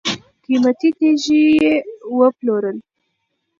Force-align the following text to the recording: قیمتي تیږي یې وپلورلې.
قیمتي 0.43 0.89
تیږي 0.97 1.41
یې 1.59 1.73
وپلورلې. 2.17 2.81